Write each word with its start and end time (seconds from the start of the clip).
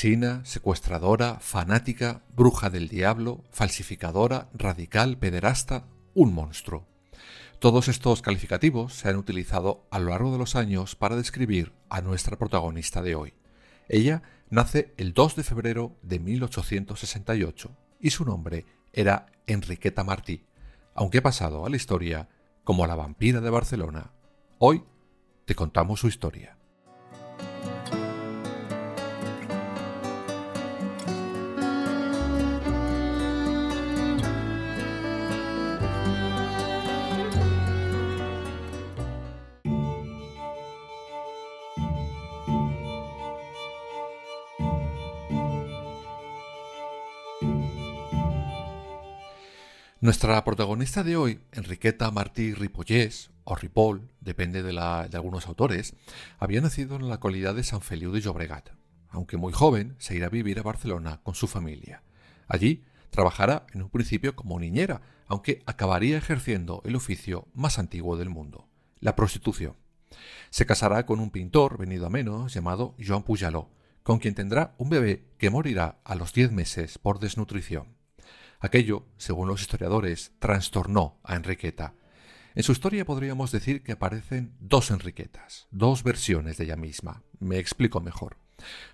Asesina, 0.00 0.42
secuestradora, 0.46 1.40
fanática, 1.40 2.22
bruja 2.34 2.70
del 2.70 2.88
diablo, 2.88 3.44
falsificadora, 3.50 4.48
radical, 4.54 5.18
pederasta, 5.18 5.84
un 6.14 6.32
monstruo. 6.32 6.86
Todos 7.58 7.88
estos 7.88 8.22
calificativos 8.22 8.94
se 8.94 9.10
han 9.10 9.16
utilizado 9.16 9.86
a 9.90 9.98
lo 9.98 10.08
largo 10.08 10.32
de 10.32 10.38
los 10.38 10.56
años 10.56 10.96
para 10.96 11.16
describir 11.16 11.74
a 11.90 12.00
nuestra 12.00 12.38
protagonista 12.38 13.02
de 13.02 13.14
hoy. 13.14 13.34
Ella 13.90 14.22
nace 14.48 14.94
el 14.96 15.12
2 15.12 15.36
de 15.36 15.42
febrero 15.42 15.98
de 16.00 16.18
1868 16.18 17.76
y 18.00 18.08
su 18.08 18.24
nombre 18.24 18.64
era 18.94 19.26
Enriqueta 19.46 20.02
Martí, 20.02 20.46
aunque 20.94 21.18
ha 21.18 21.22
pasado 21.22 21.66
a 21.66 21.68
la 21.68 21.76
historia 21.76 22.30
como 22.64 22.86
la 22.86 22.94
vampira 22.94 23.42
de 23.42 23.50
Barcelona. 23.50 24.12
Hoy 24.56 24.82
te 25.44 25.54
contamos 25.54 26.00
su 26.00 26.08
historia. 26.08 26.56
Nuestra 50.02 50.42
protagonista 50.44 51.04
de 51.04 51.18
hoy, 51.18 51.40
Enriqueta 51.52 52.10
Martí 52.10 52.54
Ripollés, 52.54 53.30
o 53.44 53.54
Ripoll, 53.54 54.08
depende 54.22 54.62
de, 54.62 54.72
de, 54.72 55.16
algunos 55.16 55.46
autores, 55.46 55.94
había 56.38 56.62
nacido 56.62 56.96
en 56.96 57.02
la 57.02 57.16
localidad 57.16 57.54
de 57.54 57.64
San 57.64 57.82
Feliu 57.82 58.10
de 58.10 58.22
Llobregat. 58.22 58.70
Aunque 59.10 59.36
muy 59.36 59.52
joven, 59.52 59.96
se 59.98 60.16
irá 60.16 60.28
a 60.28 60.30
vivir 60.30 60.58
a 60.58 60.62
Barcelona 60.62 61.20
con 61.22 61.34
su 61.34 61.46
familia. 61.48 62.02
Allí 62.48 62.82
trabajará 63.10 63.66
en 63.74 63.82
un 63.82 63.90
principio 63.90 64.34
como 64.34 64.58
niñera, 64.58 65.02
aunque 65.26 65.62
acabaría 65.66 66.16
ejerciendo 66.16 66.80
el 66.86 66.96
oficio 66.96 67.46
más 67.52 67.78
antiguo 67.78 68.16
del 68.16 68.30
mundo, 68.30 68.70
la 69.00 69.14
prostitución. 69.14 69.76
Se 70.48 70.64
casará 70.64 71.04
con 71.04 71.20
un 71.20 71.30
pintor 71.30 71.76
venido 71.76 72.06
a 72.06 72.10
menos 72.10 72.54
llamado 72.54 72.96
Joan 73.06 73.22
Pujaló, 73.22 73.68
con 74.02 74.18
quien 74.18 74.34
tendrá 74.34 74.74
un 74.78 74.88
bebé 74.88 75.26
que 75.36 75.50
morirá 75.50 76.00
a 76.04 76.14
los 76.14 76.32
10 76.32 76.52
meses 76.52 76.96
por 76.96 77.18
desnutrición. 77.18 77.99
Aquello, 78.60 79.06
según 79.16 79.48
los 79.48 79.62
historiadores, 79.62 80.32
trastornó 80.38 81.18
a 81.24 81.34
Enriqueta. 81.34 81.94
En 82.54 82.62
su 82.62 82.72
historia 82.72 83.06
podríamos 83.06 83.52
decir 83.52 83.82
que 83.82 83.92
aparecen 83.92 84.54
dos 84.60 84.90
Enriquetas, 84.90 85.66
dos 85.70 86.02
versiones 86.02 86.58
de 86.58 86.64
ella 86.64 86.76
misma. 86.76 87.22
Me 87.38 87.58
explico 87.58 88.02
mejor. 88.02 88.36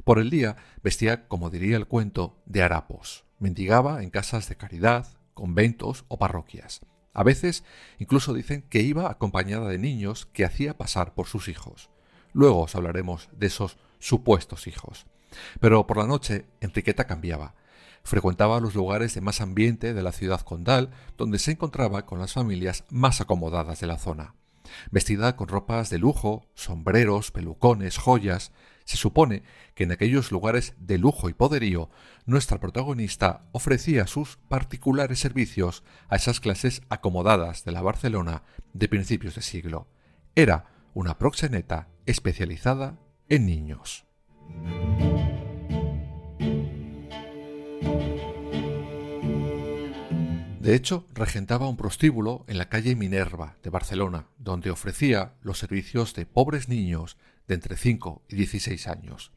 Por 0.05 0.21
el 0.21 0.31
día 0.31 0.57
vestía, 0.85 1.27
como 1.27 1.51
diría 1.51 1.77
el 1.77 1.89
cuento, 1.89 2.41
de 2.47 2.63
harapos. 2.63 3.25
Mendigaba 3.41 4.05
en 4.05 4.11
casas 4.11 4.49
de 4.49 4.57
caridad, 4.57 5.09
conventos 5.35 6.05
o 6.07 6.17
parroquias. 6.17 6.83
A 7.13 7.25
veces 7.25 7.65
incluso 7.99 8.35
dicen 8.35 8.63
que 8.63 8.83
iba 8.83 9.11
acompañada 9.11 9.69
de 9.69 9.79
niños 9.79 10.27
que 10.27 10.45
hacía 10.45 10.79
pasar 10.79 11.15
por 11.15 11.27
sus 11.27 11.49
hijos. 11.49 11.91
Luego 12.33 12.63
os 12.63 12.77
hablaremos 12.77 13.31
de 13.33 13.49
esos 13.49 13.79
supuestos 13.99 14.69
hijos. 14.69 15.07
Pero 15.59 15.89
por 15.89 15.97
la 15.97 16.07
noche 16.07 16.47
Enriqueta 16.61 17.07
cambiaba. 17.07 17.55
Frecuentaba 18.07 18.61
los 18.61 18.77
lugares 18.77 19.15
de 19.15 19.21
más 19.21 19.41
ambiente 19.41 19.93
de 19.93 20.01
la 20.01 20.13
ciudad 20.13 20.41
condal, 20.43 20.91
donde 21.19 21.41
se 21.41 21.51
encontraba 21.51 22.07
con 22.07 22.21
las 22.21 22.35
familias 22.35 22.85
más 22.89 23.21
acomodadas 23.21 23.81
de 23.81 23.89
la 23.89 23.99
zona. 23.99 24.37
Vestida 24.93 25.35
con 25.35 25.49
ropas 25.49 25.91
de 25.91 25.99
lujo, 25.99 26.47
sombreros, 26.55 27.33
pelucones, 27.33 27.99
joyas, 27.99 28.53
se 28.85 28.97
supone 28.97 29.43
que 29.75 29.83
en 29.83 29.91
aquellos 29.91 30.31
lugares 30.31 30.75
de 30.79 30.99
lujo 30.99 31.29
y 31.29 31.35
poderío 31.35 31.91
nuestra 32.27 32.61
protagonista 32.61 33.49
ofrecía 33.51 34.07
sus 34.07 34.37
particulares 34.49 35.19
servicios 35.19 35.83
a 36.09 36.15
esas 36.15 36.39
clases 36.39 36.83
acomodadas 36.89 37.65
de 37.65 37.73
la 37.73 37.83
Barcelona 37.83 38.45
de 38.73 38.89
principios 38.89 39.35
de 39.35 39.43
siglo. 39.43 39.89
Era 40.37 40.71
una 40.95 41.19
proxeneta 41.19 41.89
especializada 42.07 43.01
en 43.29 43.47
niños. 43.47 44.07
De 50.67 50.75
hecho, 50.75 51.07
regentaba 51.15 51.69
un 51.69 51.77
prostíbulo 51.77 52.45
en 52.49 52.59
la 52.59 52.69
calle 52.69 52.97
Minerva 52.97 53.55
de 53.63 53.71
Barcelona, 53.71 54.27
donde 54.37 54.71
ofrecía 54.71 55.35
los 55.41 55.59
servicios 55.61 56.13
de 56.13 56.27
pobres 56.27 56.69
niños 56.69 57.19
de 57.47 57.55
entre 57.55 57.77
5 57.77 58.25
y 58.29 58.35
16 58.35 58.89
años. 58.89 59.31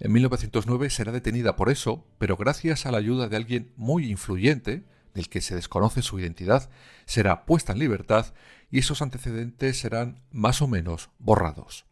En 0.00 0.10
1909 0.10 0.90
será 0.90 1.12
detenida 1.12 1.54
por 1.54 1.70
eso, 1.70 2.04
pero 2.18 2.36
gracias 2.36 2.86
a 2.86 2.90
la 2.90 2.98
ayuda 2.98 3.28
de 3.28 3.36
alguien 3.36 3.72
muy 3.76 4.10
influyente, 4.10 4.82
del 5.14 5.28
que 5.28 5.42
se 5.42 5.54
desconoce 5.54 6.02
su 6.02 6.18
identidad, 6.18 6.68
será 7.06 7.44
puesta 7.44 7.72
en 7.72 7.78
libertad 7.78 8.34
y 8.68 8.80
esos 8.80 9.00
antecedentes 9.00 9.78
serán 9.78 10.24
más 10.32 10.60
o 10.60 10.66
menos 10.66 11.08
borrados. 11.20 11.86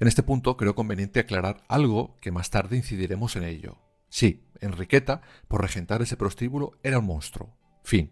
En 0.00 0.08
este 0.08 0.24
punto 0.24 0.56
creo 0.56 0.74
conveniente 0.74 1.20
aclarar 1.20 1.62
algo 1.68 2.16
que 2.20 2.32
más 2.32 2.50
tarde 2.50 2.76
incidiremos 2.76 3.36
en 3.36 3.44
ello. 3.44 3.78
Sí, 4.08 4.48
Enriqueta, 4.60 5.22
por 5.46 5.62
regentar 5.62 6.02
ese 6.02 6.16
prostíbulo, 6.16 6.72
era 6.82 6.98
un 6.98 7.06
monstruo. 7.06 7.56
Fin. 7.84 8.10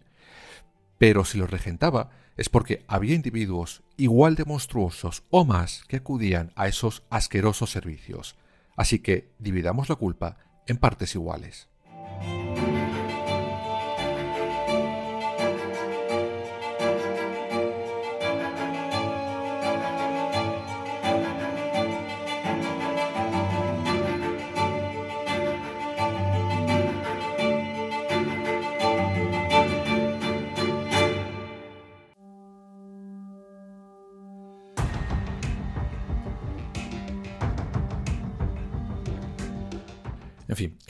Pero 1.03 1.25
si 1.25 1.37
lo 1.37 1.47
regentaba 1.47 2.11
es 2.37 2.47
porque 2.47 2.85
había 2.87 3.13
individuos 3.13 3.83
igual 3.97 4.35
de 4.35 4.45
monstruosos 4.45 5.23
o 5.31 5.43
más 5.43 5.83
que 5.89 5.97
acudían 5.97 6.53
a 6.55 6.69
esos 6.69 7.03
asquerosos 7.09 7.71
servicios. 7.71 8.37
Así 8.77 8.99
que 8.99 9.33
dividamos 9.37 9.89
la 9.89 9.97
culpa 9.97 10.37
en 10.65 10.77
partes 10.77 11.13
iguales. 11.15 11.67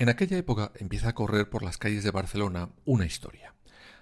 En 0.03 0.09
aquella 0.09 0.37
época 0.37 0.73
empieza 0.75 1.07
a 1.07 1.15
correr 1.15 1.49
por 1.49 1.63
las 1.63 1.77
calles 1.77 2.03
de 2.03 2.11
Barcelona 2.11 2.67
una 2.83 3.05
historia. 3.05 3.55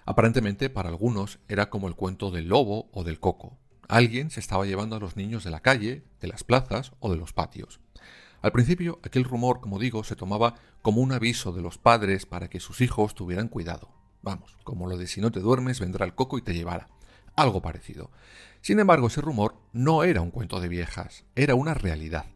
Aparentemente 0.04 0.68
para 0.68 0.88
algunos 0.88 1.38
era 1.46 1.70
como 1.70 1.86
el 1.86 1.94
cuento 1.94 2.32
del 2.32 2.48
lobo 2.48 2.90
o 2.92 3.04
del 3.04 3.20
coco. 3.20 3.56
Alguien 3.86 4.32
se 4.32 4.40
estaba 4.40 4.66
llevando 4.66 4.96
a 4.96 4.98
los 4.98 5.16
niños 5.16 5.44
de 5.44 5.52
la 5.52 5.60
calle, 5.60 6.02
de 6.20 6.26
las 6.26 6.42
plazas 6.42 6.90
o 6.98 7.08
de 7.08 7.18
los 7.18 7.32
patios. 7.32 7.78
Al 8.40 8.50
principio 8.50 8.98
aquel 9.04 9.22
rumor, 9.22 9.60
como 9.60 9.78
digo, 9.78 10.02
se 10.02 10.16
tomaba 10.16 10.56
como 10.82 11.00
un 11.00 11.12
aviso 11.12 11.52
de 11.52 11.62
los 11.62 11.78
padres 11.78 12.26
para 12.26 12.50
que 12.50 12.58
sus 12.58 12.80
hijos 12.80 13.14
tuvieran 13.14 13.46
cuidado. 13.46 13.88
Vamos, 14.22 14.58
como 14.64 14.88
lo 14.88 14.98
de 14.98 15.06
si 15.06 15.20
no 15.20 15.30
te 15.30 15.38
duermes 15.38 15.78
vendrá 15.78 16.04
el 16.04 16.16
coco 16.16 16.36
y 16.36 16.42
te 16.42 16.52
llevará. 16.52 16.88
Algo 17.36 17.62
parecido. 17.62 18.10
Sin 18.60 18.80
embargo, 18.80 19.06
ese 19.06 19.20
rumor 19.20 19.54
no 19.72 20.02
era 20.02 20.20
un 20.20 20.32
cuento 20.32 20.60
de 20.60 20.66
viejas, 20.66 21.24
era 21.36 21.54
una 21.54 21.74
realidad. 21.74 22.26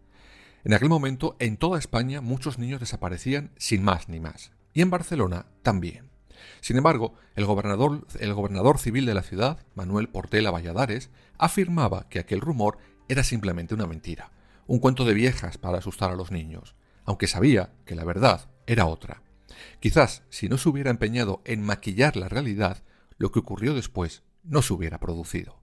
En 0.67 0.75
aquel 0.75 0.89
momento, 0.89 1.37
en 1.39 1.59
toda 1.59 1.79
España, 1.79 2.21
muchos 2.21 2.59
niños 2.59 2.81
desaparecían 2.81 3.53
sin 3.57 3.85
más 3.85 4.09
ni 4.09 4.19
más. 4.19 4.51
Y 4.75 4.83
en 4.83 4.91
Barcelona 4.91 5.47
también. 5.63 6.11
Sin 6.61 6.77
embargo, 6.77 7.15
el 7.37 7.45
gobernador, 7.45 8.79
civil 8.81 9.07
de 9.07 9.15
la 9.15 9.23
ciudad, 9.23 9.65
Manuel 9.77 10.09
Portela 10.09 10.51
Valladares, 10.51 11.11
afirmaba 11.39 12.09
que 12.09 12.19
aquel 12.19 12.41
rumor 12.41 12.79
era 13.09 13.23
simplemente 13.23 13.75
una 13.75 13.87
mentira, 13.87 14.33
un 14.67 14.81
cuento 14.81 15.05
de 15.05 15.15
viejas 15.15 15.57
para 15.57 15.79
asustar 15.79 16.11
a 16.11 16.17
los 16.17 16.33
niños, 16.33 16.75
aunque 17.05 17.29
sabía 17.29 17.71
que 17.85 17.95
la 17.95 18.05
verdad 18.05 18.51
era 18.67 18.87
otra. 18.87 19.23
Quizás 19.79 20.25
si 20.31 20.49
no 20.49 20.59
se 20.59 20.69
hubiera 20.69 20.91
empeñado 20.91 21.43
en 21.45 21.63
maquillar 21.63 22.17
la 22.17 22.29
realidad, 22.29 22.83
lo 23.19 23.31
que 23.31 23.39
ocurrió 23.39 23.73
después 23.73 24.25
no 24.43 24.63
se 24.63 24.73
hubiera 24.73 24.99
producido. 24.99 25.61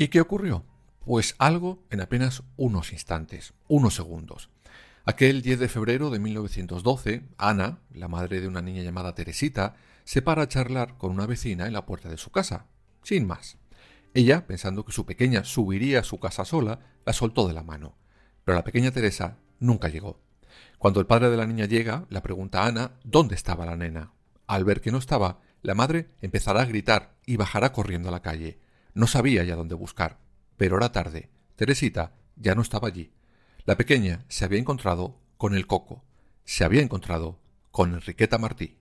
¿Y 0.00 0.08
qué 0.08 0.22
ocurrió? 0.22 0.64
Pues 1.04 1.34
algo 1.36 1.84
en 1.90 2.00
apenas 2.00 2.42
unos 2.56 2.94
instantes, 2.94 3.52
unos 3.68 3.96
segundos. 3.96 4.48
Aquel 5.04 5.42
10 5.42 5.58
de 5.58 5.68
febrero 5.68 6.08
de 6.08 6.18
1912, 6.18 7.28
Ana, 7.36 7.80
la 7.92 8.08
madre 8.08 8.40
de 8.40 8.48
una 8.48 8.62
niña 8.62 8.82
llamada 8.82 9.14
Teresita, 9.14 9.76
se 10.04 10.22
para 10.22 10.40
a 10.40 10.48
charlar 10.48 10.96
con 10.96 11.10
una 11.10 11.26
vecina 11.26 11.66
en 11.66 11.74
la 11.74 11.84
puerta 11.84 12.08
de 12.08 12.16
su 12.16 12.30
casa, 12.30 12.64
sin 13.02 13.26
más. 13.26 13.58
Ella, 14.14 14.46
pensando 14.46 14.86
que 14.86 14.92
su 14.92 15.04
pequeña 15.04 15.44
subiría 15.44 16.00
a 16.00 16.04
su 16.04 16.18
casa 16.18 16.46
sola, 16.46 16.78
la 17.04 17.12
soltó 17.12 17.46
de 17.46 17.52
la 17.52 17.62
mano. 17.62 17.94
Pero 18.46 18.56
la 18.56 18.64
pequeña 18.64 18.92
Teresa 18.92 19.36
nunca 19.58 19.90
llegó. 19.90 20.18
Cuando 20.78 21.00
el 21.00 21.06
padre 21.06 21.28
de 21.28 21.36
la 21.36 21.46
niña 21.46 21.66
llega, 21.66 22.06
le 22.08 22.22
pregunta 22.22 22.62
a 22.62 22.68
Ana 22.68 22.92
dónde 23.04 23.34
estaba 23.34 23.66
la 23.66 23.76
nena. 23.76 24.14
Al 24.46 24.64
ver 24.64 24.80
que 24.80 24.92
no 24.92 24.96
estaba, 24.96 25.40
la 25.60 25.74
madre 25.74 26.08
empezará 26.22 26.62
a 26.62 26.64
gritar 26.64 27.16
y 27.26 27.36
bajará 27.36 27.74
corriendo 27.74 28.08
a 28.08 28.12
la 28.12 28.22
calle. 28.22 28.60
No 28.94 29.06
sabía 29.06 29.44
ya 29.44 29.56
dónde 29.56 29.74
buscar, 29.74 30.18
pero 30.56 30.76
era 30.76 30.92
tarde. 30.92 31.30
Teresita 31.56 32.14
ya 32.36 32.54
no 32.54 32.62
estaba 32.62 32.88
allí. 32.88 33.12
La 33.64 33.76
pequeña 33.76 34.24
se 34.28 34.44
había 34.44 34.58
encontrado 34.58 35.20
con 35.36 35.54
el 35.54 35.66
coco. 35.66 36.04
Se 36.44 36.64
había 36.64 36.82
encontrado 36.82 37.38
con 37.70 37.94
Enriqueta 37.94 38.38
Martí. 38.38 38.79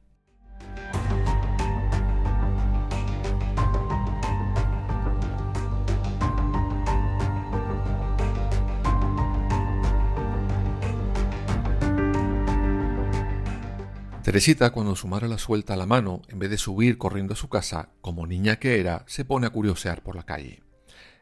Teresita, 14.30 14.70
cuando 14.70 14.96
su 14.96 15.08
madre 15.08 15.28
la 15.28 15.40
suelta 15.40 15.76
la 15.76 15.88
mano, 15.88 16.22
en 16.28 16.38
vez 16.38 16.52
de 16.52 16.60
subir 16.60 17.00
corriendo 17.00 17.34
a 17.34 17.36
su 17.36 17.50
casa, 17.50 17.90
como 18.00 18.28
niña 18.28 18.58
que 18.58 18.80
era, 18.80 19.04
se 19.08 19.26
pone 19.26 19.48
a 19.48 19.50
curiosear 19.50 20.04
por 20.04 20.16
la 20.16 20.22
calle. 20.22 20.62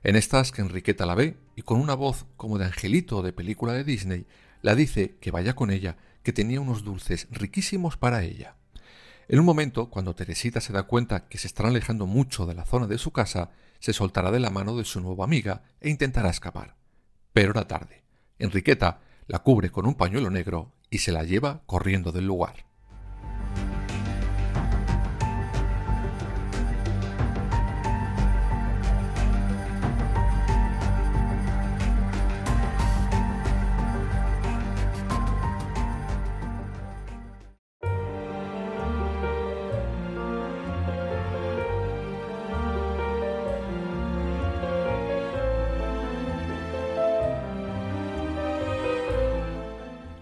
En 0.03 0.17
estas 0.17 0.51
que 0.51 0.61
Enriqueta 0.61 1.05
la 1.05 1.15
ve 1.15 1.37
y 1.55 1.61
con 1.61 1.79
una 1.79 1.93
voz 1.93 2.25
como 2.35 2.57
de 2.57 2.65
angelito 2.65 3.21
de 3.21 3.31
película 3.31 3.71
de 3.71 3.85
Disney, 3.85 4.27
la 4.61 4.75
dice 4.75 5.15
que 5.21 5.31
vaya 5.31 5.55
con 5.55 5.71
ella, 5.71 5.95
que 6.21 6.33
tenía 6.33 6.59
unos 6.59 6.83
dulces 6.83 7.29
riquísimos 7.31 7.95
para 7.95 8.23
ella. 8.25 8.57
En 9.29 9.39
un 9.39 9.45
momento, 9.45 9.89
cuando 9.89 10.13
Teresita 10.13 10.59
se 10.59 10.73
da 10.73 10.83
cuenta 10.83 11.29
que 11.29 11.37
se 11.37 11.47
están 11.47 11.67
alejando 11.67 12.07
mucho 12.07 12.45
de 12.45 12.55
la 12.55 12.65
zona 12.65 12.87
de 12.87 12.97
su 12.97 13.11
casa, 13.11 13.51
se 13.79 13.93
soltará 13.93 14.31
de 14.31 14.41
la 14.41 14.49
mano 14.49 14.75
de 14.75 14.83
su 14.83 14.99
nueva 14.99 15.23
amiga 15.23 15.63
e 15.79 15.89
intentará 15.89 16.29
escapar. 16.29 16.75
Pero 17.31 17.51
era 17.51 17.69
tarde. 17.69 18.03
Enriqueta 18.37 18.99
la 19.27 19.39
cubre 19.39 19.71
con 19.71 19.85
un 19.85 19.95
pañuelo 19.95 20.29
negro 20.29 20.73
y 20.89 20.97
se 20.97 21.13
la 21.13 21.23
lleva 21.23 21.63
corriendo 21.67 22.11
del 22.11 22.25
lugar. 22.25 22.66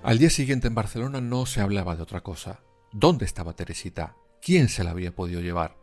Al 0.06 0.20
día 0.20 0.30
siguiente 0.30 0.68
en 0.68 0.76
Barcelona 0.76 1.20
no 1.20 1.48
se 1.48 1.62
hablaba 1.62 1.96
de 1.96 2.04
otra 2.04 2.22
cosa. 2.22 2.60
¿Dónde 2.92 3.26
estaba 3.26 3.56
Teresita? 3.56 4.16
¿Quién 4.40 4.70
se 4.70 4.84
la 4.84 4.92
había 4.92 5.16
podido 5.16 5.42
llevar? 5.42 5.78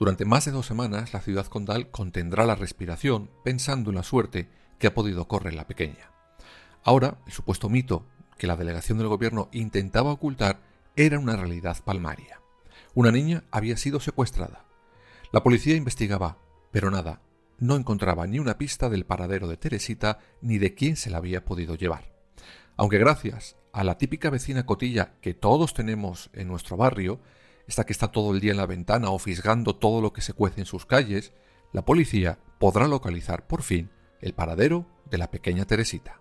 Durante 0.00 0.24
más 0.24 0.44
de 0.44 0.50
dos 0.50 0.66
semanas 0.66 1.12
la 1.12 1.20
ciudad 1.20 1.46
condal 1.46 1.88
contendrá 1.92 2.44
la 2.44 2.56
respiración 2.56 3.30
pensando 3.44 3.90
en 3.90 3.94
la 3.94 4.02
suerte 4.02 4.48
que 4.80 4.88
ha 4.88 4.94
podido 4.94 5.28
correr 5.28 5.54
la 5.54 5.68
pequeña. 5.68 6.10
Ahora, 6.82 7.18
el 7.24 7.32
supuesto 7.32 7.68
mito 7.68 8.04
que 8.36 8.48
la 8.48 8.56
delegación 8.56 8.98
del 8.98 9.06
gobierno 9.06 9.48
intentaba 9.52 10.10
ocultar 10.10 10.58
era 10.96 11.20
una 11.20 11.36
realidad 11.36 11.76
palmaria. 11.84 12.40
Una 12.94 13.12
niña 13.12 13.44
había 13.52 13.76
sido 13.76 14.00
secuestrada. 14.00 14.64
La 15.30 15.44
policía 15.44 15.76
investigaba, 15.76 16.36
pero 16.72 16.90
nada, 16.90 17.22
no 17.60 17.76
encontraba 17.76 18.26
ni 18.26 18.40
una 18.40 18.58
pista 18.58 18.88
del 18.88 19.06
paradero 19.06 19.46
de 19.46 19.56
Teresita 19.56 20.18
ni 20.40 20.58
de 20.58 20.74
quién 20.74 20.96
se 20.96 21.10
la 21.10 21.18
había 21.18 21.44
podido 21.44 21.76
llevar. 21.76 22.11
Aunque 22.76 22.98
gracias 22.98 23.56
a 23.72 23.84
la 23.84 23.98
típica 23.98 24.30
vecina 24.30 24.66
cotilla 24.66 25.14
que 25.20 25.34
todos 25.34 25.74
tenemos 25.74 26.30
en 26.32 26.48
nuestro 26.48 26.76
barrio, 26.76 27.20
esta 27.66 27.84
que 27.84 27.92
está 27.92 28.08
todo 28.08 28.34
el 28.34 28.40
día 28.40 28.52
en 28.52 28.56
la 28.56 28.66
ventana 28.66 29.10
o 29.10 29.18
fisgando 29.18 29.76
todo 29.76 30.00
lo 30.00 30.12
que 30.12 30.20
se 30.20 30.32
cuece 30.32 30.60
en 30.60 30.66
sus 30.66 30.86
calles, 30.86 31.32
la 31.72 31.84
policía 31.84 32.38
podrá 32.58 32.88
localizar 32.88 33.46
por 33.46 33.62
fin 33.62 33.90
el 34.20 34.34
paradero 34.34 34.86
de 35.10 35.18
la 35.18 35.30
pequeña 35.30 35.64
Teresita. 35.64 36.20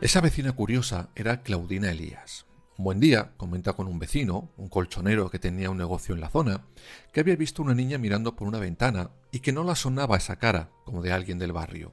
Esa 0.00 0.20
vecina 0.20 0.52
curiosa 0.52 1.10
era 1.16 1.42
Claudina 1.42 1.90
Elías, 1.90 2.46
buen 2.78 3.00
día 3.00 3.32
comenta 3.36 3.72
con 3.72 3.88
un 3.88 3.98
vecino, 3.98 4.50
un 4.56 4.68
colchonero 4.68 5.30
que 5.30 5.40
tenía 5.40 5.68
un 5.68 5.76
negocio 5.76 6.14
en 6.14 6.20
la 6.20 6.30
zona, 6.30 6.64
que 7.12 7.18
había 7.18 7.34
visto 7.34 7.60
una 7.60 7.74
niña 7.74 7.98
mirando 7.98 8.36
por 8.36 8.46
una 8.46 8.60
ventana 8.60 9.10
y 9.32 9.40
que 9.40 9.52
no 9.52 9.64
la 9.64 9.74
sonaba 9.74 10.16
esa 10.16 10.36
cara 10.36 10.70
como 10.84 11.02
de 11.02 11.12
alguien 11.12 11.40
del 11.40 11.52
barrio. 11.52 11.92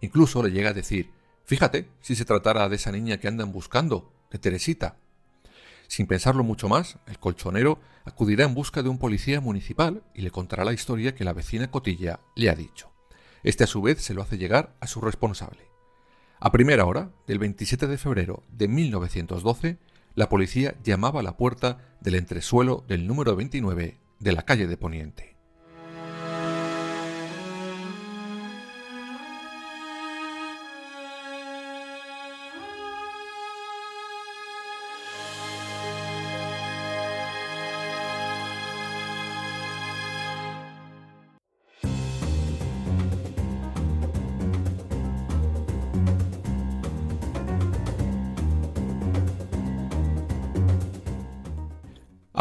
Incluso 0.00 0.42
le 0.42 0.50
llega 0.50 0.70
a 0.70 0.74
decir, 0.74 1.12
fíjate 1.44 1.88
si 2.00 2.16
se 2.16 2.24
tratara 2.24 2.68
de 2.68 2.74
esa 2.74 2.90
niña 2.90 3.18
que 3.18 3.28
andan 3.28 3.52
buscando, 3.52 4.12
de 4.32 4.40
Teresita. 4.40 4.96
Sin 5.86 6.08
pensarlo 6.08 6.42
mucho 6.42 6.68
más, 6.68 6.98
el 7.06 7.20
colchonero 7.20 7.78
acudirá 8.04 8.44
en 8.44 8.54
busca 8.54 8.82
de 8.82 8.88
un 8.88 8.98
policía 8.98 9.40
municipal 9.40 10.02
y 10.14 10.22
le 10.22 10.32
contará 10.32 10.64
la 10.64 10.72
historia 10.72 11.14
que 11.14 11.24
la 11.24 11.32
vecina 11.32 11.70
Cotilla 11.70 12.18
le 12.34 12.50
ha 12.50 12.56
dicho. 12.56 12.90
Este 13.44 13.62
a 13.62 13.68
su 13.68 13.82
vez 13.82 14.02
se 14.02 14.14
lo 14.14 14.22
hace 14.22 14.36
llegar 14.36 14.74
a 14.80 14.88
su 14.88 15.00
responsable. 15.00 15.60
A 16.40 16.50
primera 16.50 16.86
hora, 16.86 17.12
del 17.28 17.38
27 17.38 17.86
de 17.86 17.98
febrero 17.98 18.42
de 18.50 18.66
1912, 18.66 19.78
la 20.14 20.28
policía 20.28 20.76
llamaba 20.82 21.20
a 21.20 21.22
la 21.22 21.36
puerta 21.36 21.78
del 22.00 22.14
entresuelo 22.14 22.84
del 22.86 23.06
número 23.06 23.34
29 23.36 23.98
de 24.20 24.32
la 24.32 24.42
calle 24.42 24.66
de 24.66 24.76
Poniente. 24.76 25.33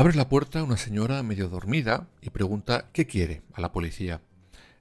Abre 0.03 0.17
la 0.17 0.27
puerta 0.27 0.63
una 0.63 0.75
señora 0.75 1.23
medio 1.23 1.47
dormida 1.47 2.09
y 2.19 2.29
pregunta 2.29 2.89
qué 2.91 3.07
quiere 3.07 3.41
a 3.53 3.61
la 3.61 3.71
policía. 3.71 4.19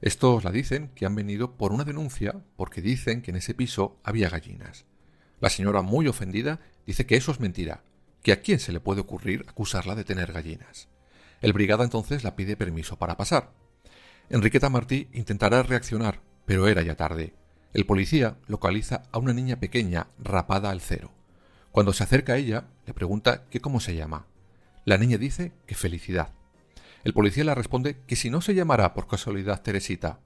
Estos 0.00 0.42
la 0.42 0.50
dicen 0.50 0.90
que 0.96 1.06
han 1.06 1.14
venido 1.14 1.56
por 1.56 1.70
una 1.70 1.84
denuncia 1.84 2.42
porque 2.56 2.82
dicen 2.82 3.22
que 3.22 3.30
en 3.30 3.36
ese 3.36 3.54
piso 3.54 4.00
había 4.02 4.28
gallinas. 4.28 4.84
La 5.38 5.48
señora, 5.48 5.80
muy 5.80 6.08
ofendida, 6.08 6.58
dice 6.86 7.06
que 7.06 7.14
eso 7.14 7.30
es 7.30 7.38
mentira, 7.38 7.84
que 8.24 8.32
a 8.32 8.40
quién 8.40 8.58
se 8.58 8.72
le 8.72 8.80
puede 8.80 9.02
ocurrir 9.02 9.44
acusarla 9.46 9.94
de 9.94 10.02
tener 10.02 10.32
gallinas. 10.32 10.88
El 11.40 11.52
brigada 11.52 11.84
entonces 11.84 12.24
la 12.24 12.34
pide 12.34 12.56
permiso 12.56 12.98
para 12.98 13.16
pasar. 13.16 13.52
Enriqueta 14.28 14.70
Martí 14.70 15.06
intentará 15.12 15.62
reaccionar, 15.62 16.20
pero 16.46 16.66
era 16.66 16.82
ya 16.82 16.96
tarde. 16.96 17.32
El 17.74 17.86
policía 17.86 18.38
localiza 18.48 19.04
a 19.12 19.18
una 19.18 19.32
niña 19.32 19.60
pequeña 19.60 20.08
rapada 20.18 20.70
al 20.70 20.80
cero. 20.80 21.12
Cuando 21.70 21.92
se 21.92 22.02
acerca 22.02 22.32
a 22.32 22.38
ella, 22.38 22.64
le 22.86 22.92
pregunta 22.92 23.44
que 23.50 23.60
cómo 23.60 23.78
se 23.78 23.94
llama. 23.94 24.26
La 24.84 24.98
niña 24.98 25.16
dice 25.16 25.52
que 25.66 25.76
felicidad. 25.76 26.32
El 27.04 27.14
policía 27.14 27.44
le 27.44 27.54
responde 27.54 28.00
que 28.06 28.16
si 28.16 28.30
no 28.30 28.40
se 28.40 28.54
llamará 28.54 28.94
por 28.94 29.06
casualidad 29.06 29.62
Teresita. 29.62 30.18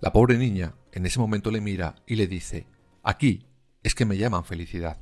La 0.00 0.12
pobre 0.12 0.36
niña 0.36 0.74
en 0.90 1.06
ese 1.06 1.20
momento 1.20 1.52
le 1.52 1.60
mira 1.60 1.94
y 2.04 2.16
le 2.16 2.26
dice, 2.26 2.66
aquí 3.04 3.46
es 3.84 3.94
que 3.94 4.04
me 4.04 4.16
llaman 4.16 4.44
felicidad. 4.44 5.00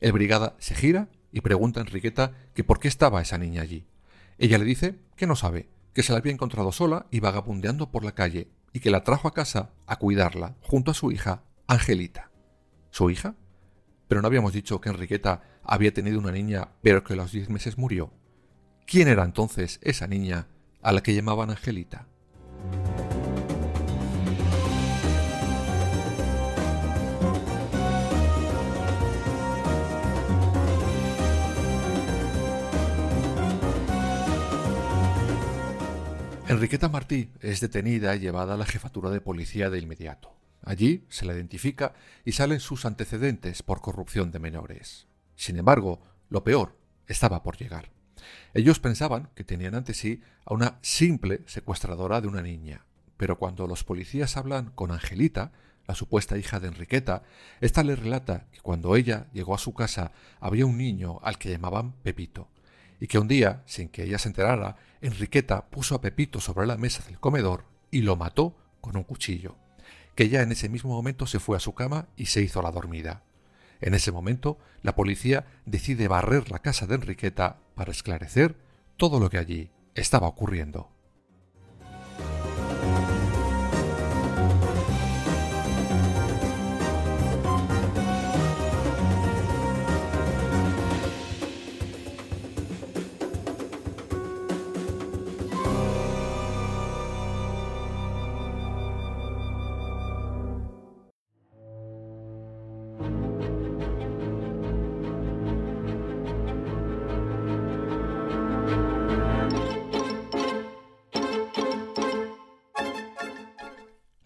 El 0.00 0.12
brigada 0.12 0.54
se 0.58 0.74
gira 0.74 1.08
y 1.32 1.40
pregunta 1.40 1.80
a 1.80 1.84
Enriqueta 1.84 2.32
que 2.52 2.62
por 2.62 2.78
qué 2.78 2.88
estaba 2.88 3.22
esa 3.22 3.38
niña 3.38 3.62
allí. 3.62 3.86
Ella 4.36 4.58
le 4.58 4.66
dice 4.66 4.98
que 5.16 5.26
no 5.26 5.34
sabe, 5.34 5.70
que 5.94 6.02
se 6.02 6.12
la 6.12 6.18
había 6.18 6.32
encontrado 6.32 6.72
sola 6.72 7.06
y 7.10 7.20
vagabundeando 7.20 7.90
por 7.90 8.04
la 8.04 8.14
calle 8.14 8.50
y 8.74 8.80
que 8.80 8.90
la 8.90 9.02
trajo 9.02 9.28
a 9.28 9.32
casa 9.34 9.70
a 9.86 9.96
cuidarla 9.96 10.56
junto 10.60 10.90
a 10.90 10.94
su 10.94 11.10
hija, 11.10 11.44
Angelita. 11.68 12.30
¿Su 12.90 13.08
hija? 13.08 13.34
Pero 14.08 14.20
no 14.20 14.28
habíamos 14.28 14.52
dicho 14.52 14.78
que 14.82 14.90
Enriqueta 14.90 15.42
había 15.62 15.94
tenido 15.94 16.18
una 16.18 16.32
niña 16.32 16.68
pero 16.82 17.02
que 17.02 17.14
a 17.14 17.16
los 17.16 17.32
diez 17.32 17.48
meses 17.48 17.78
murió 17.78 18.12
quién 18.86 19.08
era 19.08 19.24
entonces 19.24 19.78
esa 19.82 20.06
niña 20.06 20.46
a 20.80 20.92
la 20.92 21.02
que 21.02 21.14
llamaban 21.14 21.50
Angelita. 21.50 22.06
Enriqueta 36.48 36.88
Martí 36.88 37.32
es 37.40 37.60
detenida 37.60 38.14
y 38.14 38.20
llevada 38.20 38.54
a 38.54 38.56
la 38.56 38.64
jefatura 38.64 39.10
de 39.10 39.20
policía 39.20 39.68
de 39.68 39.80
inmediato. 39.80 40.32
Allí 40.62 41.04
se 41.08 41.26
la 41.26 41.34
identifica 41.34 41.92
y 42.24 42.32
salen 42.32 42.60
sus 42.60 42.84
antecedentes 42.84 43.64
por 43.64 43.80
corrupción 43.80 44.30
de 44.30 44.38
menores. 44.38 45.08
Sin 45.34 45.58
embargo, 45.58 46.00
lo 46.28 46.44
peor 46.44 46.78
estaba 47.08 47.42
por 47.42 47.56
llegar. 47.56 47.95
Ellos 48.54 48.80
pensaban 48.80 49.28
que 49.34 49.44
tenían 49.44 49.74
ante 49.74 49.94
sí 49.94 50.22
a 50.44 50.54
una 50.54 50.78
simple 50.82 51.42
secuestradora 51.46 52.20
de 52.20 52.28
una 52.28 52.42
niña, 52.42 52.84
pero 53.16 53.38
cuando 53.38 53.66
los 53.66 53.84
policías 53.84 54.36
hablan 54.36 54.70
con 54.70 54.92
Angelita, 54.92 55.52
la 55.86 55.94
supuesta 55.94 56.36
hija 56.36 56.60
de 56.60 56.68
Enriqueta, 56.68 57.22
ésta 57.60 57.82
le 57.82 57.96
relata 57.96 58.46
que 58.50 58.60
cuando 58.60 58.96
ella 58.96 59.28
llegó 59.32 59.54
a 59.54 59.58
su 59.58 59.72
casa 59.72 60.12
había 60.40 60.66
un 60.66 60.76
niño 60.76 61.20
al 61.22 61.38
que 61.38 61.50
llamaban 61.50 61.92
Pepito, 62.02 62.48
y 63.00 63.06
que 63.06 63.18
un 63.18 63.28
día, 63.28 63.62
sin 63.66 63.88
que 63.88 64.04
ella 64.04 64.18
se 64.18 64.28
enterara, 64.28 64.76
Enriqueta 65.00 65.66
puso 65.66 65.94
a 65.94 66.00
Pepito 66.00 66.40
sobre 66.40 66.66
la 66.66 66.76
mesa 66.76 67.04
del 67.04 67.20
comedor 67.20 67.64
y 67.90 68.02
lo 68.02 68.16
mató 68.16 68.56
con 68.80 68.96
un 68.96 69.04
cuchillo, 69.04 69.56
que 70.14 70.24
ella 70.24 70.42
en 70.42 70.52
ese 70.52 70.68
mismo 70.68 70.90
momento 70.90 71.26
se 71.26 71.38
fue 71.38 71.56
a 71.56 71.60
su 71.60 71.74
cama 71.74 72.08
y 72.16 72.26
se 72.26 72.42
hizo 72.42 72.62
la 72.62 72.72
dormida. 72.72 73.22
En 73.80 73.94
ese 73.94 74.12
momento, 74.12 74.58
la 74.82 74.94
policía 74.94 75.46
decide 75.64 76.08
barrer 76.08 76.50
la 76.50 76.60
casa 76.60 76.86
de 76.86 76.94
Enriqueta 76.94 77.58
para 77.74 77.92
esclarecer 77.92 78.56
todo 78.96 79.20
lo 79.20 79.30
que 79.30 79.38
allí 79.38 79.70
estaba 79.94 80.28
ocurriendo. 80.28 80.95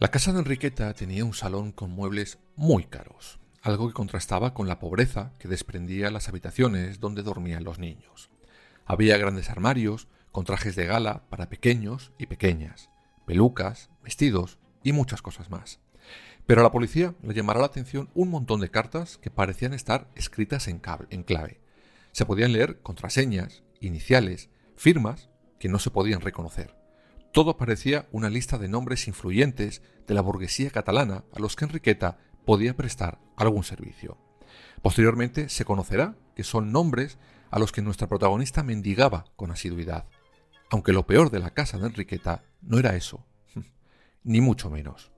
La 0.00 0.08
casa 0.08 0.32
de 0.32 0.38
Enriqueta 0.38 0.94
tenía 0.94 1.26
un 1.26 1.34
salón 1.34 1.72
con 1.72 1.90
muebles 1.90 2.38
muy 2.56 2.84
caros, 2.84 3.38
algo 3.60 3.86
que 3.86 3.92
contrastaba 3.92 4.54
con 4.54 4.66
la 4.66 4.78
pobreza 4.78 5.34
que 5.38 5.46
desprendía 5.46 6.10
las 6.10 6.26
habitaciones 6.26 7.00
donde 7.00 7.22
dormían 7.22 7.64
los 7.64 7.78
niños. 7.78 8.30
Había 8.86 9.18
grandes 9.18 9.50
armarios 9.50 10.08
con 10.32 10.46
trajes 10.46 10.74
de 10.74 10.86
gala 10.86 11.24
para 11.28 11.50
pequeños 11.50 12.12
y 12.16 12.28
pequeñas, 12.28 12.88
pelucas, 13.26 13.90
vestidos 14.02 14.58
y 14.82 14.92
muchas 14.92 15.20
cosas 15.20 15.50
más. 15.50 15.80
Pero 16.46 16.62
a 16.62 16.64
la 16.64 16.72
policía 16.72 17.14
le 17.22 17.34
llamará 17.34 17.60
la 17.60 17.66
atención 17.66 18.08
un 18.14 18.30
montón 18.30 18.60
de 18.60 18.70
cartas 18.70 19.18
que 19.18 19.30
parecían 19.30 19.74
estar 19.74 20.08
escritas 20.14 20.66
en, 20.68 20.80
en 21.10 21.22
clave. 21.24 21.60
Se 22.12 22.24
podían 22.24 22.54
leer 22.54 22.80
contraseñas, 22.80 23.64
iniciales, 23.80 24.48
firmas 24.76 25.28
que 25.58 25.68
no 25.68 25.78
se 25.78 25.90
podían 25.90 26.22
reconocer. 26.22 26.79
Todo 27.32 27.56
parecía 27.56 28.08
una 28.10 28.28
lista 28.28 28.58
de 28.58 28.68
nombres 28.68 29.06
influyentes 29.06 29.82
de 30.06 30.14
la 30.14 30.20
burguesía 30.20 30.70
catalana 30.70 31.24
a 31.32 31.38
los 31.38 31.54
que 31.54 31.64
Enriqueta 31.64 32.18
podía 32.44 32.76
prestar 32.76 33.20
algún 33.36 33.62
servicio. 33.62 34.18
Posteriormente 34.82 35.48
se 35.48 35.64
conocerá 35.64 36.16
que 36.34 36.42
son 36.42 36.72
nombres 36.72 37.18
a 37.50 37.60
los 37.60 37.70
que 37.70 37.82
nuestra 37.82 38.08
protagonista 38.08 38.64
mendigaba 38.64 39.26
con 39.36 39.52
asiduidad, 39.52 40.06
aunque 40.70 40.92
lo 40.92 41.06
peor 41.06 41.30
de 41.30 41.38
la 41.38 41.50
casa 41.50 41.78
de 41.78 41.86
Enriqueta 41.86 42.42
no 42.62 42.78
era 42.78 42.96
eso, 42.96 43.24
ni 44.24 44.40
mucho 44.40 44.68
menos. 44.68 45.12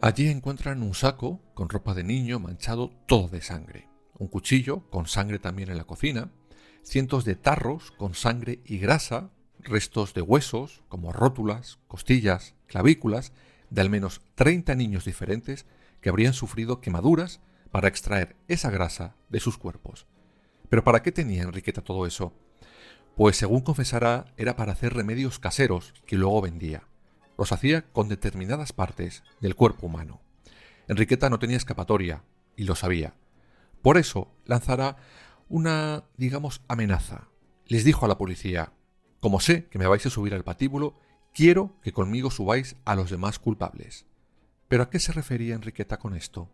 Allí 0.00 0.28
encuentran 0.28 0.84
un 0.84 0.94
saco 0.94 1.40
con 1.54 1.68
ropa 1.68 1.92
de 1.92 2.04
niño 2.04 2.38
manchado 2.38 2.90
todo 3.06 3.26
de 3.26 3.40
sangre, 3.40 3.88
un 4.16 4.28
cuchillo 4.28 4.88
con 4.90 5.08
sangre 5.08 5.40
también 5.40 5.70
en 5.70 5.76
la 5.76 5.82
cocina, 5.82 6.30
cientos 6.84 7.24
de 7.24 7.34
tarros 7.34 7.90
con 7.90 8.14
sangre 8.14 8.60
y 8.64 8.78
grasa, 8.78 9.32
restos 9.58 10.14
de 10.14 10.22
huesos 10.22 10.84
como 10.88 11.12
rótulas, 11.12 11.80
costillas, 11.88 12.54
clavículas, 12.68 13.32
de 13.70 13.80
al 13.80 13.90
menos 13.90 14.20
30 14.36 14.76
niños 14.76 15.04
diferentes 15.04 15.66
que 16.00 16.10
habrían 16.10 16.32
sufrido 16.32 16.80
quemaduras 16.80 17.40
para 17.72 17.88
extraer 17.88 18.36
esa 18.46 18.70
grasa 18.70 19.16
de 19.30 19.40
sus 19.40 19.58
cuerpos. 19.58 20.06
Pero 20.68 20.84
¿para 20.84 21.02
qué 21.02 21.10
tenía 21.10 21.42
Enriqueta 21.42 21.82
todo 21.82 22.06
eso? 22.06 22.32
Pues 23.16 23.36
según 23.36 23.62
confesará 23.62 24.26
era 24.36 24.54
para 24.54 24.70
hacer 24.70 24.94
remedios 24.94 25.40
caseros 25.40 25.92
que 26.06 26.14
luego 26.14 26.40
vendía 26.40 26.86
los 27.38 27.52
hacía 27.52 27.82
con 27.92 28.08
determinadas 28.08 28.72
partes 28.72 29.22
del 29.40 29.54
cuerpo 29.54 29.86
humano. 29.86 30.20
Enriqueta 30.88 31.30
no 31.30 31.38
tenía 31.38 31.56
escapatoria, 31.56 32.24
y 32.56 32.64
lo 32.64 32.74
sabía. 32.74 33.14
Por 33.80 33.96
eso 33.96 34.28
lanzará 34.44 34.96
una, 35.48 36.04
digamos, 36.16 36.60
amenaza. 36.68 37.28
Les 37.66 37.84
dijo 37.84 38.04
a 38.04 38.08
la 38.08 38.18
policía, 38.18 38.72
como 39.20 39.40
sé 39.40 39.66
que 39.68 39.78
me 39.78 39.86
vais 39.86 40.04
a 40.04 40.10
subir 40.10 40.34
al 40.34 40.44
patíbulo, 40.44 40.98
quiero 41.32 41.76
que 41.82 41.92
conmigo 41.92 42.30
subáis 42.30 42.76
a 42.84 42.96
los 42.96 43.10
demás 43.10 43.38
culpables. 43.38 44.06
¿Pero 44.66 44.82
a 44.82 44.90
qué 44.90 44.98
se 44.98 45.12
refería 45.12 45.54
Enriqueta 45.54 45.98
con 45.98 46.14
esto? 46.14 46.50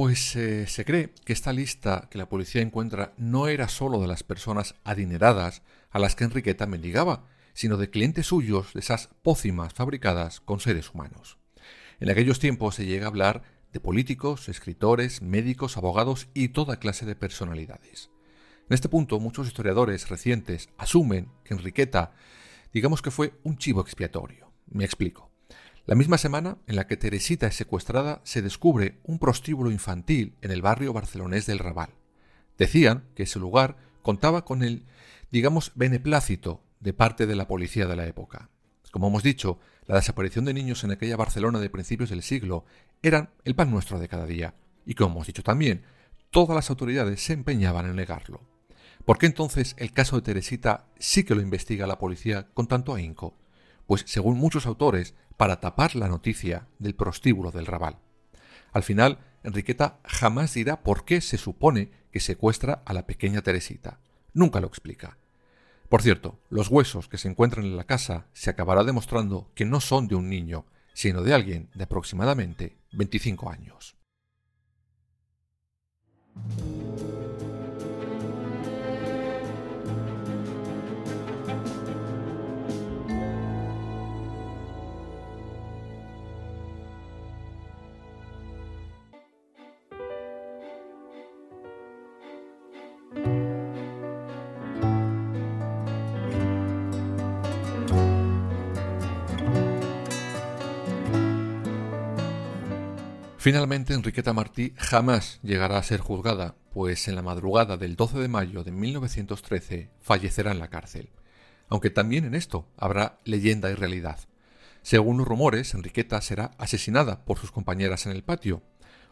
Pues 0.00 0.36
eh, 0.36 0.68
se 0.68 0.84
cree 0.84 1.12
que 1.24 1.32
esta 1.32 1.52
lista 1.52 2.06
que 2.08 2.18
la 2.18 2.28
policía 2.28 2.62
encuentra 2.62 3.14
no 3.16 3.48
era 3.48 3.66
sólo 3.66 4.00
de 4.00 4.06
las 4.06 4.22
personas 4.22 4.76
adineradas 4.84 5.62
a 5.90 5.98
las 5.98 6.14
que 6.14 6.22
Enriqueta 6.22 6.66
mendigaba, 6.68 7.26
sino 7.52 7.76
de 7.76 7.90
clientes 7.90 8.26
suyos 8.26 8.74
de 8.74 8.78
esas 8.78 9.10
pócimas 9.24 9.74
fabricadas 9.74 10.38
con 10.38 10.60
seres 10.60 10.94
humanos. 10.94 11.38
En 11.98 12.10
aquellos 12.10 12.38
tiempos 12.38 12.76
se 12.76 12.86
llega 12.86 13.06
a 13.06 13.08
hablar 13.08 13.42
de 13.72 13.80
políticos, 13.80 14.48
escritores, 14.48 15.20
médicos, 15.20 15.76
abogados 15.76 16.28
y 16.32 16.50
toda 16.50 16.78
clase 16.78 17.04
de 17.04 17.16
personalidades. 17.16 18.08
En 18.68 18.74
este 18.74 18.88
punto, 18.88 19.18
muchos 19.18 19.48
historiadores 19.48 20.08
recientes 20.08 20.68
asumen 20.78 21.28
que 21.42 21.54
Enriqueta, 21.54 22.12
digamos 22.72 23.02
que 23.02 23.10
fue 23.10 23.34
un 23.42 23.58
chivo 23.58 23.80
expiatorio. 23.80 24.52
Me 24.68 24.84
explico. 24.84 25.28
La 25.88 25.94
misma 25.94 26.18
semana 26.18 26.58
en 26.66 26.76
la 26.76 26.86
que 26.86 26.98
Teresita 26.98 27.46
es 27.46 27.54
secuestrada, 27.54 28.20
se 28.22 28.42
descubre 28.42 28.98
un 29.04 29.18
prostíbulo 29.18 29.70
infantil 29.70 30.34
en 30.42 30.50
el 30.50 30.60
barrio 30.60 30.92
barcelonés 30.92 31.46
del 31.46 31.58
Raval. 31.58 31.94
Decían 32.58 33.06
que 33.14 33.22
ese 33.22 33.38
lugar 33.38 33.78
contaba 34.02 34.44
con 34.44 34.62
el, 34.62 34.84
digamos, 35.30 35.72
beneplácito 35.76 36.62
de 36.80 36.92
parte 36.92 37.26
de 37.26 37.36
la 37.36 37.48
policía 37.48 37.86
de 37.86 37.96
la 37.96 38.06
época. 38.06 38.50
Como 38.90 39.08
hemos 39.08 39.22
dicho, 39.22 39.60
la 39.86 39.94
desaparición 39.94 40.44
de 40.44 40.52
niños 40.52 40.84
en 40.84 40.90
aquella 40.90 41.16
Barcelona 41.16 41.58
de 41.58 41.70
principios 41.70 42.10
del 42.10 42.22
siglo 42.22 42.66
eran 43.00 43.30
el 43.46 43.54
pan 43.54 43.70
nuestro 43.70 43.98
de 43.98 44.08
cada 44.08 44.26
día, 44.26 44.56
y 44.84 44.92
como 44.92 45.14
hemos 45.14 45.26
dicho 45.28 45.42
también, 45.42 45.86
todas 46.30 46.54
las 46.54 46.68
autoridades 46.68 47.22
se 47.22 47.32
empeñaban 47.32 47.86
en 47.86 47.96
negarlo. 47.96 48.42
¿Por 49.06 49.16
qué 49.16 49.24
entonces 49.24 49.74
el 49.78 49.94
caso 49.94 50.16
de 50.16 50.22
Teresita 50.22 50.84
sí 50.98 51.24
que 51.24 51.34
lo 51.34 51.40
investiga 51.40 51.86
la 51.86 51.98
policía 51.98 52.46
con 52.52 52.66
tanto 52.66 52.94
ahínco? 52.94 53.37
Pues 53.88 54.04
según 54.06 54.36
muchos 54.36 54.66
autores, 54.66 55.14
para 55.38 55.60
tapar 55.60 55.96
la 55.96 56.08
noticia 56.08 56.68
del 56.78 56.94
prostíbulo 56.94 57.52
del 57.52 57.64
Raval. 57.64 57.96
Al 58.74 58.82
final, 58.82 59.18
Enriqueta 59.42 59.98
jamás 60.04 60.52
dirá 60.52 60.82
por 60.82 61.06
qué 61.06 61.22
se 61.22 61.38
supone 61.38 61.90
que 62.12 62.20
secuestra 62.20 62.82
a 62.84 62.92
la 62.92 63.06
pequeña 63.06 63.40
Teresita. 63.40 63.98
Nunca 64.34 64.60
lo 64.60 64.66
explica. 64.66 65.16
Por 65.88 66.02
cierto, 66.02 66.38
los 66.50 66.68
huesos 66.68 67.08
que 67.08 67.16
se 67.16 67.28
encuentran 67.28 67.64
en 67.64 67.78
la 67.78 67.84
casa 67.84 68.26
se 68.34 68.50
acabará 68.50 68.84
demostrando 68.84 69.50
que 69.54 69.64
no 69.64 69.80
son 69.80 70.06
de 70.06 70.16
un 70.16 70.28
niño, 70.28 70.66
sino 70.92 71.22
de 71.22 71.32
alguien 71.32 71.70
de 71.72 71.84
aproximadamente 71.84 72.76
25 72.92 73.48
años. 73.48 73.96
Finalmente, 103.40 103.94
Enriqueta 103.94 104.32
Martí 104.32 104.74
jamás 104.76 105.38
llegará 105.44 105.78
a 105.78 105.82
ser 105.84 106.00
juzgada, 106.00 106.56
pues 106.72 107.06
en 107.06 107.14
la 107.14 107.22
madrugada 107.22 107.76
del 107.76 107.94
12 107.94 108.18
de 108.18 108.26
mayo 108.26 108.64
de 108.64 108.72
1913 108.72 109.92
fallecerá 110.00 110.50
en 110.50 110.58
la 110.58 110.70
cárcel. 110.70 111.10
Aunque 111.68 111.90
también 111.90 112.24
en 112.24 112.34
esto 112.34 112.66
habrá 112.76 113.18
leyenda 113.22 113.70
y 113.70 113.74
realidad. 113.74 114.18
Según 114.82 115.18
los 115.18 115.28
rumores, 115.28 115.72
Enriqueta 115.72 116.20
será 116.20 116.50
asesinada 116.58 117.24
por 117.24 117.38
sus 117.38 117.52
compañeras 117.52 118.06
en 118.06 118.12
el 118.12 118.24
patio. 118.24 118.64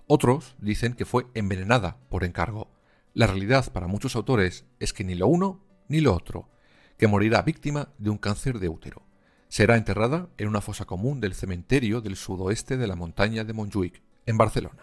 Otros 0.09 0.56
dicen 0.59 0.95
que 0.95 1.04
fue 1.04 1.26
envenenada 1.35 1.99
por 2.09 2.25
encargo. 2.25 2.73
La 3.14 3.28
realidad 3.28 3.73
para 3.73 3.87
muchos 3.87 4.16
autores 4.16 4.64
es 4.80 4.92
que 4.92 5.04
ni 5.04 5.14
lo 5.14 5.28
uno 5.28 5.64
ni 5.87 6.00
lo 6.00 6.12
otro, 6.12 6.50
que 6.99 7.06
morirá 7.06 7.42
víctima 7.42 7.90
de 7.99 8.11
un 8.11 8.18
cáncer 8.18 8.59
de 8.59 8.68
útero. 8.68 9.06
Será 9.49 9.76
enterrada 9.76 10.28
en 10.37 10.49
una 10.49 10.61
fosa 10.61 10.85
común 10.85 11.21
del 11.21 11.35
cementerio 11.35 12.00
del 12.00 12.16
sudoeste 12.16 12.76
de 12.76 12.88
la 12.88 12.97
montaña 12.97 13.45
de 13.45 13.52
Montjuic, 13.52 14.02
en 14.26 14.37
Barcelona. 14.37 14.83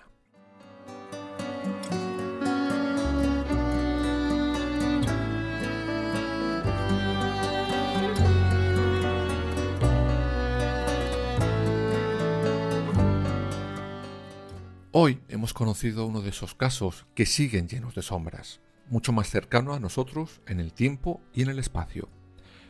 Hoy 14.95 15.19
hemos 15.27 15.53
conocido 15.53 16.05
uno 16.05 16.21
de 16.21 16.29
esos 16.29 16.55
casos 16.55 17.05
que 17.15 17.25
siguen 17.25 17.67
llenos 17.67 17.95
de 17.95 18.03
sombras, 18.03 18.61
mucho 18.89 19.11
más 19.11 19.29
cercano 19.29 19.73
a 19.73 19.79
nosotros 19.79 20.41
en 20.47 20.59
el 20.59 20.71
tiempo 20.71 21.19
y 21.33 21.41
en 21.41 21.49
el 21.49 21.59
espacio. 21.59 22.07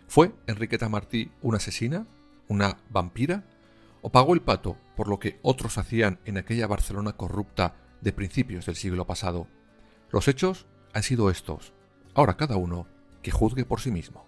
¿Fue 0.07 0.33
Enriqueta 0.47 0.89
Martí 0.89 1.31
una 1.41 1.57
asesina? 1.57 2.07
¿Una 2.47 2.77
vampira? 2.89 3.43
¿O 4.03 4.11
pagó 4.11 4.35
el 4.35 4.41
pato 4.41 4.77
por 4.95 5.07
lo 5.07 5.19
que 5.19 5.39
otros 5.41 5.79
hacían 5.79 6.19
en 6.25 6.37
aquella 6.37 6.67
Barcelona 6.67 7.13
corrupta 7.13 7.75
de 8.03 8.11
principios 8.11 8.65
del 8.65 8.75
siglo 8.75 9.07
pasado. 9.07 9.47
Los 10.11 10.27
hechos 10.27 10.67
han 10.93 11.03
sido 11.03 11.29
estos. 11.29 11.73
Ahora 12.13 12.35
cada 12.35 12.57
uno 12.57 12.85
que 13.21 13.31
juzgue 13.31 13.65
por 13.65 13.79
sí 13.79 13.91
mismo. 13.91 14.27